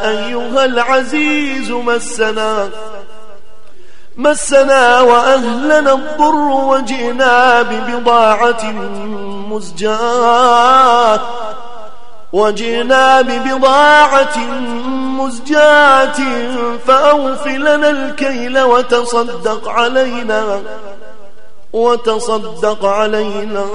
أيها 0.10 0.66
العزيز 0.66 1.72
مسنا 1.72 2.70
مسنا 4.18 5.02
وأهلنا 5.02 5.94
الضر 5.94 6.36
وجئنا 6.36 7.62
ببضاعة 7.62 8.72
مزجاة 9.50 11.22
وجئنا 12.34 13.22
ببضاعة 13.22 14.38
مزجاة 15.20 16.20
فأوف 16.88 17.48
لنا 17.48 17.90
الكيل 17.90 18.60
وتصدق 18.60 19.70
علينا 19.70 20.62
وتصدق 21.74 22.86
علينا. 22.86 23.66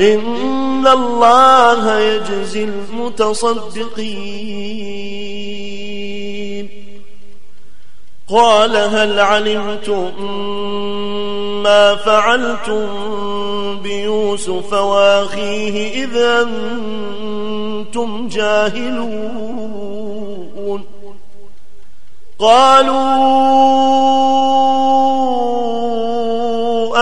إن 0.00 0.86
الله 0.86 1.98
يجزي 1.98 2.64
المتصدقين. 2.64 3.70
قال 8.28 8.76
هل 8.76 9.20
علمتم 9.20 10.12
ما 11.62 11.96
فعلتم 11.96 12.86
بيوسف 13.82 14.72
وأخيه 14.72 16.04
إذا 16.04 16.42
أنتم 16.42 18.28
جاهلون. 18.28 19.60
قالوا 22.38 23.00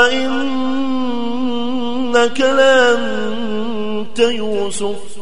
أئنك 0.06 0.80
لأنت 2.40 4.18
يوسف؟ 4.18 5.17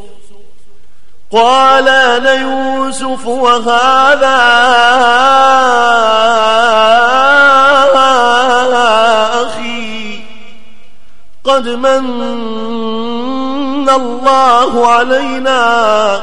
قال 1.32 1.88
أنا 1.88 2.32
يوسف 2.32 3.26
وهذا 3.26 4.36
أخي 9.42 10.20
قد 11.44 11.68
من 11.68 12.06
الله 13.88 14.86
علينا 14.86 16.20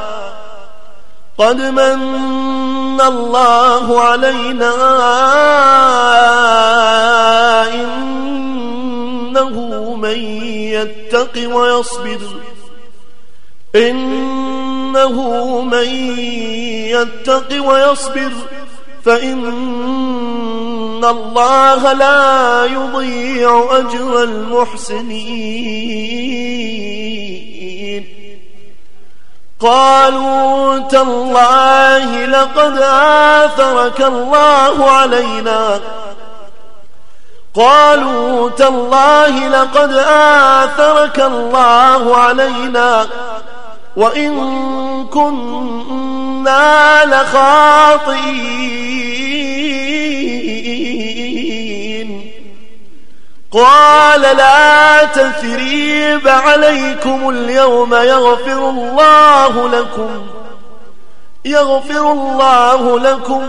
قد 1.38 1.62
من 1.62 3.02
الله 3.02 4.02
علينا 4.02 4.74
إنه 7.74 9.56
من 9.96 10.18
يتق 10.74 11.56
ويصبر 11.56 12.20
إنه 14.94 15.62
من 15.62 15.88
يتق 16.88 17.66
ويصبر 17.66 18.32
فإن 19.06 19.44
الله 21.06 21.94
لا 21.94 22.66
يضيع 22.66 23.68
أجر 23.72 24.24
المحسنين. 24.24 25.14
قالوا 29.60 30.80
تالله 30.80 32.26
لقد 32.26 32.78
آثرك 33.42 34.02
الله 34.02 34.92
علينا. 34.92 35.80
قالوا 37.56 38.50
تالله 38.50 39.48
لقد 39.48 39.94
آثرك 40.64 41.20
الله 41.20 42.18
علينا. 42.18 43.08
وإن 43.96 44.34
كنا 45.08 47.06
لخاطئين. 47.06 48.64
قال 53.52 54.22
لا 54.22 55.04
تثريب 55.04 56.28
عليكم 56.28 57.30
اليوم 57.30 57.94
يغفر 57.94 58.70
الله 58.70 59.70
لكم. 59.70 60.10
يغفر 61.46 62.12
الله 62.12 63.00
لكم 63.00 63.48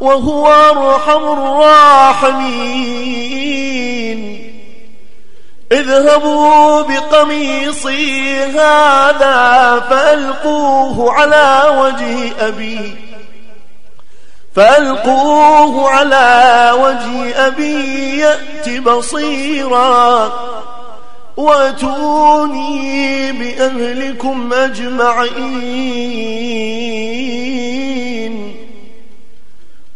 وهو 0.00 0.46
أرحم 0.46 1.22
الراحمين. 1.32 2.74
اذهبوا 5.72 6.82
بقميصي 6.82 8.34
هذا 8.44 9.80
فألقوه 9.90 11.12
على 11.12 11.62
وجه 11.78 12.46
أبي 12.48 12.96
فألقوه 14.56 15.90
على 15.90 16.70
وجه 16.74 17.46
أبي 17.46 18.18
يأت 18.18 18.68
بصيرا 18.68 20.32
وأتوني 21.36 23.32
بأهلكم 23.32 24.52
أجمعين. 24.52 25.24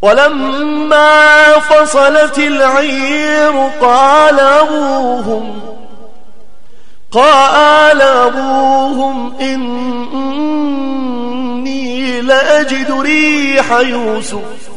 ولما 0.03 1.53
فصلت 1.53 2.38
العير 2.38 3.70
قال 3.80 4.40
أبوهم 4.40 5.61
قال 7.12 8.03
أبوهم 8.03 9.32
إني 9.40 9.88
لأجد 12.20 12.90
ريح 13.01 13.72
يوسف 13.72 14.68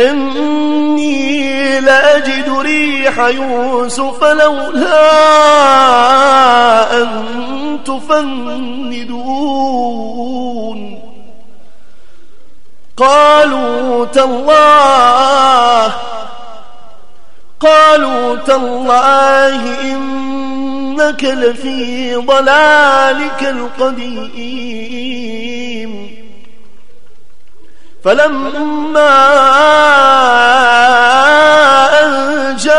إني 0.00 1.80
لأجد 1.80 2.48
ريح 2.58 3.18
يوسف 3.18 4.24
لولا 4.24 5.12
أن 7.02 7.08
تفندون 7.84 9.08
قالوا 12.98 14.04
تالله 14.04 15.92
قالوا 17.60 18.36
تالله 18.36 19.80
إنك 19.80 21.24
لفي 21.24 22.14
ضلالك 22.16 23.42
القديم. 23.42 24.88
فلما 28.04 29.28
أن 32.02 32.56
جاء 32.56 32.78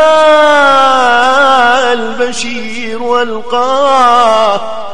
البشير 1.92 3.02
وألقاه 3.02 4.89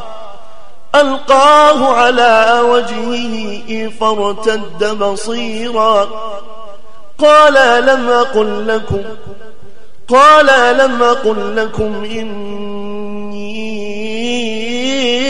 ألقاه 1.01 1.93
على 1.93 2.61
وجهه 2.63 3.89
فارتد 3.99 4.97
بصيرا 4.99 6.07
قال 7.19 7.85
لم 7.85 8.09
أقل 8.09 8.67
لكم 8.67 9.03
قال 10.07 10.77
لم 10.77 11.03
أقل 11.03 11.55
لكم 11.55 12.03
إني 12.05 13.57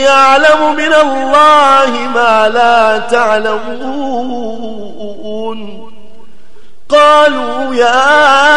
أعلم 0.09 0.75
من 0.75 0.93
الله 0.93 1.91
ما 2.15 2.49
لا 2.49 2.97
تعلمون. 2.97 4.37
قالوا 6.89 7.75
يا 7.75 8.47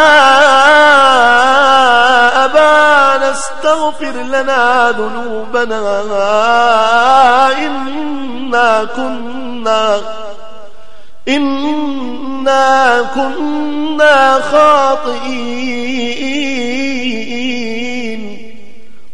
أبانا 2.44 3.30
استغفر 3.32 4.12
لنا 4.12 4.90
ذنوبنا 4.90 5.80
إنا 7.52 8.84
كنا 8.96 10.00
إنا 11.28 13.02
كنا 13.14 14.40
خاطئين. 14.40 15.80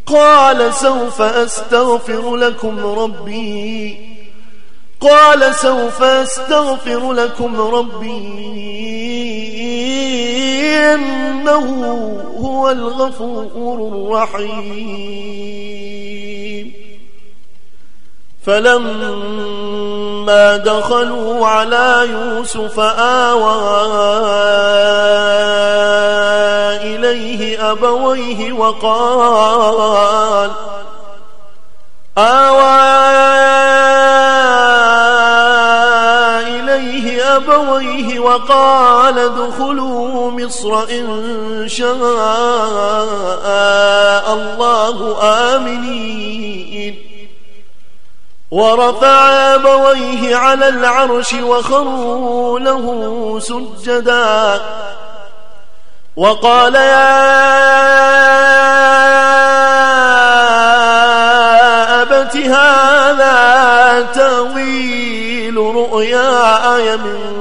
قال 0.06 0.74
سوف 0.74 1.22
أستغفر 1.22 2.36
لكم 2.36 2.86
ربي. 2.86 3.96
قال 5.00 5.54
سوف 5.54 6.02
أستغفر 6.02 7.12
لكم 7.12 7.60
ربي. 7.60 8.95
إنه 10.94 11.66
هو 12.40 12.70
الغفور 12.70 13.78
الرحيم. 13.92 15.56
فلما 18.46 19.76
دخلوا 20.56 21.46
على 21.46 22.08
يوسف 22.10 22.80
آوى 22.98 23.56
إليه 26.82 27.72
أبويه 27.72 28.52
وقال 28.52 30.50
آوى 32.18 33.06
أبويه 37.36 38.18
وقال 38.18 39.18
ادخلوا 39.18 40.30
مصر 40.30 40.82
إن 40.90 41.64
شاء 41.68 41.94
الله 44.32 44.96
آمنين. 45.56 46.94
ورفع 48.50 49.28
أبويه 49.54 50.36
على 50.36 50.68
العرش 50.68 51.32
وخروا 51.32 52.58
له 52.58 53.38
سجدا. 53.40 54.60
وقال 56.16 56.74
يا 56.74 57.86
أبت 62.02 62.36
هذا 62.36 64.06
تأويل 64.14 65.56
رؤياي 65.56 66.96
من 66.96 67.36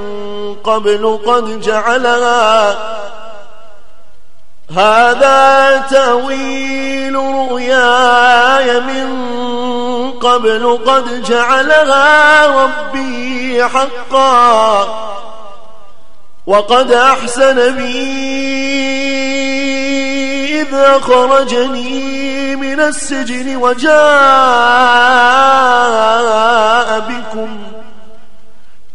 قبل 0.64 1.20
قد 1.26 1.62
جعلها. 1.62 2.78
هذا 4.78 5.78
تأويل 5.90 7.16
رؤياي 7.16 8.80
من 8.80 9.10
قبل 10.12 10.80
قد 10.86 11.24
جعلها 11.24 12.46
ربي 12.48 13.64
حقا. 13.64 14.88
وقد 16.48 16.92
أحسن 16.92 17.76
بي 17.76 18.16
إذ 20.62 20.74
أخرجني 20.74 22.25
من 22.56 22.80
السجن 22.80 23.56
وجاء 23.56 23.96
بكم 27.00 27.58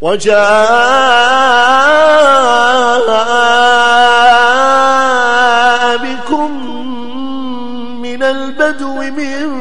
وجاء 0.00 0.40
بكم 5.96 6.50
من 8.02 8.22
البدو 8.22 8.94
من 8.94 9.61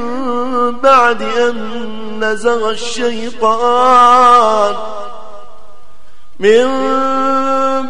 بعد 0.79 1.21
أن 1.21 1.79
نزغ 2.19 2.69
الشيطان 2.69 4.75
من 6.39 6.67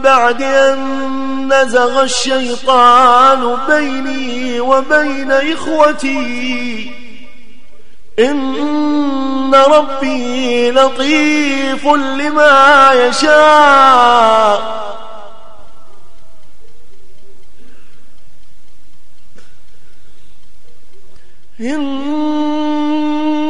بعد 0.01 0.41
أن 0.41 1.08
نزغ 1.53 2.03
الشيطان 2.03 3.57
بيني 3.67 4.59
وبين 4.59 5.31
إخوتي. 5.31 6.91
إن 8.19 9.55
ربي 9.55 10.71
لطيف 10.71 11.85
لما 11.87 12.89
يشاء. 12.93 14.79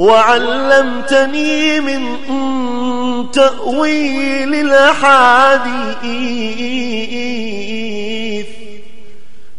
وعلمتني 0.00 1.80
من 1.80 2.16
تأويل 3.30 4.54
الأحاديث 4.54 5.66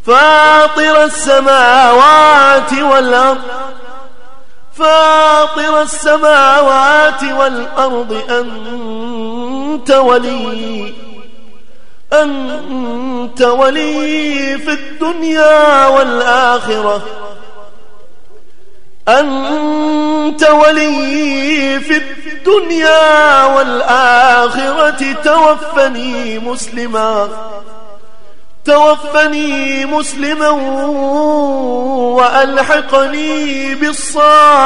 فاطر 0.06 1.04
السماوات 1.04 2.74
والأرض 2.74 3.42
فاطر 4.74 5.82
السماوات 5.82 7.24
والأرض 7.24 8.22
أنت 8.30 9.92
ولي 9.92 10.94
أنت 12.14 13.42
ولي 13.42 14.58
في 14.58 14.72
الدنيا 14.72 15.88
والآخرة. 15.88 17.21
أنت 19.20 20.44
ولي 20.50 21.80
في 21.80 21.98
الدنيا 21.98 23.46
والآخرة 23.46 25.16
توفني 25.24 26.40
مسلما 26.40 27.30
توفني 28.66 29.86
مسلما 29.86 30.50
وألحقني 32.20 33.76
بالصالحين. 33.76 34.62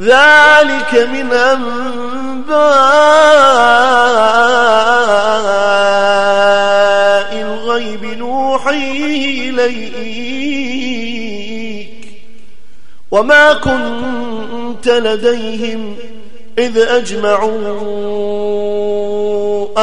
ذلك 0.00 0.94
من 1.12 1.32
أنباء 1.32 2.54
وما 13.14 13.52
كنت 13.52 14.88
لديهم 14.88 15.96
إذ 16.58 16.78
أجمعوا 16.78 17.54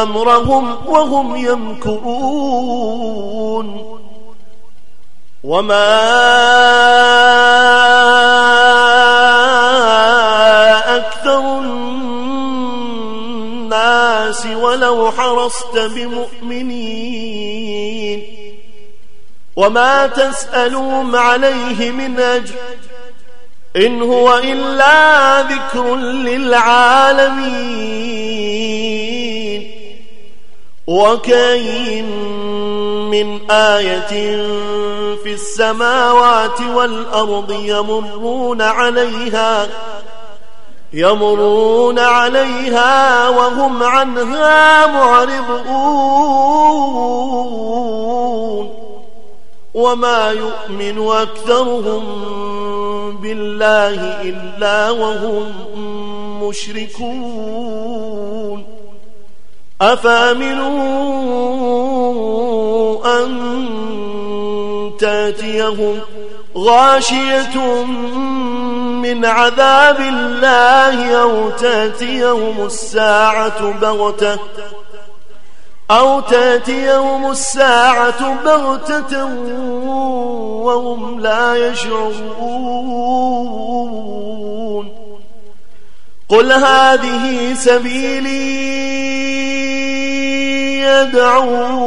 أمرهم 0.03 0.77
وهم 0.87 1.35
يمكرون 1.35 2.81
وما 5.43 6.01
أكثر 10.97 11.39
الناس 12.99 14.45
ولو 14.45 15.11
حرصت 15.11 15.77
بمؤمنين 15.77 16.91
وما 19.55 20.07
تسألهم 20.07 21.15
عليه 21.15 21.91
من 21.91 22.19
أجر 22.19 22.55
إن 23.75 24.01
هو 24.01 24.37
إلا 24.37 25.41
ذكر 25.41 25.95
للعالمين. 25.95 27.71
وكأين 30.87 32.05
من 33.09 33.51
آية 33.51 34.37
في 35.23 35.33
السماوات 35.33 36.61
والأرض 36.61 37.51
يمرون 37.51 38.61
عليها 38.61 39.67
يمرون 40.93 41.99
عليها 41.99 43.29
وهم 43.29 43.83
عنها 43.83 44.87
معرضون. 44.87 46.41
وما 49.73 50.31
يؤمن 50.31 51.07
أكثرهم 51.07 52.03
بالله 53.21 54.21
إلا 54.21 54.89
وهم 54.89 55.51
مشركون. 56.43 58.01
أفأمنوا 59.81 60.81
أن 63.19 63.31
تأتيهم 64.99 65.99
غاشية 66.57 67.83
من 69.01 69.25
عذاب 69.25 69.99
الله 69.99 71.15
أو 71.15 71.49
تأتيهم 71.49 72.65
الساعة 72.65 73.71
بغتة 73.81 74.37
أو 75.91 76.19
تاتيهم 76.19 77.31
الساعة 77.31 78.43
بغتة 78.43 79.25
وهم 80.65 81.19
لا 81.19 81.55
يشعرون. 81.55 82.91
قل 86.29 86.51
هذه 86.51 87.53
سبيلي 87.53 88.71
يدعو 90.81 91.81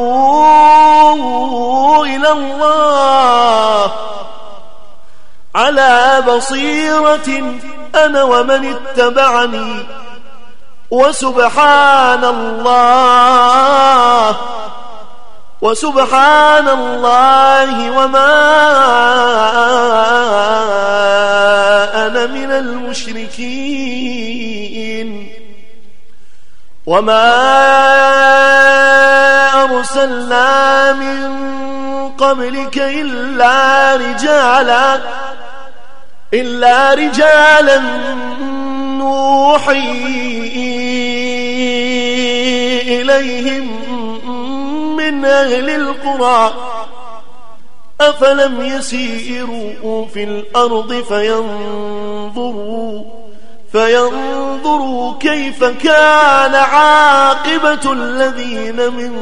إلى 2.05 2.33
الله. 2.33 3.93
على 5.55 6.23
بصيرة 6.29 7.59
أنا 7.95 8.23
ومن 8.23 8.75
اتبعني 8.75 9.87
وسبحان 10.91 12.25
الله. 12.25 14.37
وسبحان 15.63 16.69
الله 16.69 17.91
وما 17.91 18.35
أنا 22.07 22.27
من 22.27 22.53
المشركين. 22.53 24.15
وما 26.87 27.35
أرسلنا 29.65 30.93
من 30.93 31.45
قبلك 32.19 32.79
إلا 32.79 33.97
رجالا 33.97 35.01
إلا 36.35 36.95
رجالا 36.95 37.81
نوحي 39.05 39.91
إليهم 42.87 43.67
من 44.97 45.25
أهل 45.25 45.71
القرى 45.71 46.55
أفلم 48.01 48.63
يسيروا 48.63 50.07
في 50.07 50.25
الأرض 50.25 50.93
فينظروا 51.09 52.05
فينظروا 53.73 55.15
كيف 55.21 55.65
كان 55.65 56.55
عاقبة 56.55 57.93
الذين 57.93 58.77
من 58.77 59.15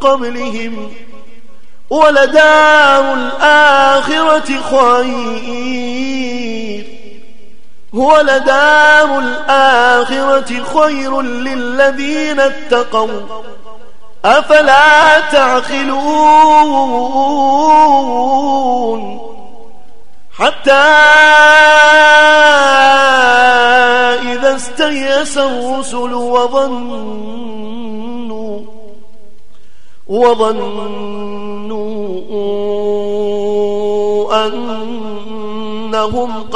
قبلهم 0.00 0.92
ولدار 1.90 3.14
الآخرة 3.14 4.60
خير 4.70 5.58
ولدار 7.92 9.18
الآخرة 9.18 10.64
خير 10.64 11.20
للذين 11.22 12.40
اتقوا. 12.40 13.20
أفلا 14.24 15.20
تعقلون؟ 15.20 16.08
حتى 20.38 20.72
إذا 24.32 24.56
استيأس 24.56 25.38
الرسل 25.38 26.14
وظنوا 26.14 27.38
وظنوا 30.08 30.88
إنهم 34.46 36.37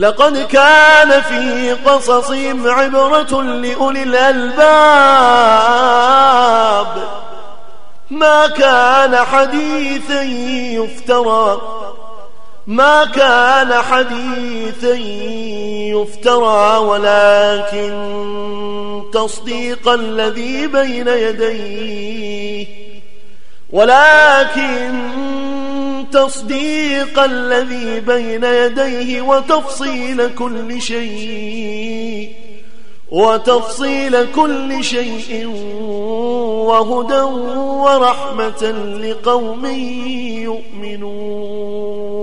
لقد 0.00 0.38
كان 0.38 1.22
في 1.22 1.72
قصصهم 1.72 2.68
عبرة 2.68 3.42
لأولي 3.42 4.02
الألباب. 4.02 4.60
ما 8.10 8.46
كان 8.46 9.16
حديثا 9.16 10.22
يفترى 10.72 11.60
ما 12.66 13.04
كان 13.04 13.72
حديثا 13.72 14.94
يفترى 15.94 16.78
ولكن 16.78 17.90
تصديق 19.12 19.88
الذي 19.88 20.66
بين 20.66 21.08
يديه 21.08 22.66
ولكن 23.70 25.39
تصديق 26.12 27.18
الذي 27.18 28.00
بين 28.00 28.44
يديه 28.44 29.20
وتفصيل 29.20 30.34
كل 30.34 30.82
شيء 30.82 32.32
وتفصيل 33.10 34.32
كل 34.32 34.84
شيء 34.84 35.46
وهدى 36.66 37.20
ورحمة 37.84 38.62
لقوم 39.02 39.66
يؤمنون. 40.80 42.20